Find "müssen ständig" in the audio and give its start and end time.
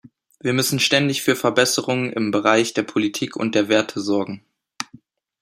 0.53-1.21